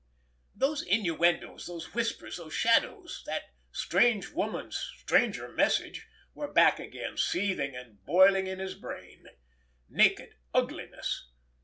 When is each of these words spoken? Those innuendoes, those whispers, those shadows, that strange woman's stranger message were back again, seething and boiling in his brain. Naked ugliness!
Those 0.55 0.81
innuendoes, 0.81 1.67
those 1.67 1.93
whispers, 1.93 2.37
those 2.37 2.55
shadows, 2.55 3.21
that 3.27 3.51
strange 3.71 4.29
woman's 4.31 4.75
stranger 4.97 5.47
message 5.47 6.07
were 6.33 6.51
back 6.51 6.79
again, 6.79 7.17
seething 7.17 7.75
and 7.75 8.03
boiling 8.03 8.47
in 8.47 8.57
his 8.57 8.73
brain. 8.73 9.27
Naked 9.87 10.37
ugliness! 10.55 11.29